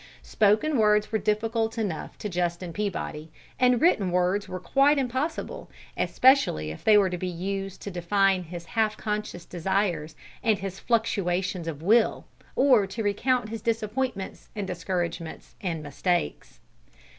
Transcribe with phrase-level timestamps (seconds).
[0.23, 6.71] Spoken words were difficult enough to Justin Peabody, and written words were quite impossible, especially
[6.71, 11.67] if they were to be used to define his half conscious desires and his fluctuations
[11.67, 12.25] of will,
[12.55, 16.59] or to recount his disappointments and discouragements and mistakes.